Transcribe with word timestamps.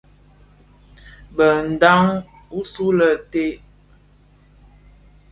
Bë 1.35 1.47
ndhaň 1.71 2.05
usu 2.59 2.85
lè 2.97 3.09
stè? 3.21 3.45